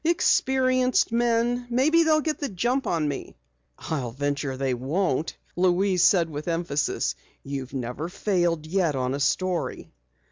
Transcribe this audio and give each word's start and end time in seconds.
Experienced 0.03 1.11
men. 1.11 1.67
Maybe 1.69 2.01
they'll 2.01 2.21
get 2.21 2.39
the 2.39 2.49
jump 2.49 2.87
on 2.87 3.07
me." 3.07 3.35
"I'll 3.77 4.09
venture 4.09 4.57
they 4.57 4.73
won't!" 4.73 5.37
Louise 5.55 6.03
said 6.03 6.27
with 6.27 6.47
emphasis. 6.47 7.13
"You've 7.43 7.75
never 7.75 8.09
failed 8.09 8.65
yet 8.65 8.95
on 8.95 9.13
a 9.13 9.19
story." 9.19 9.91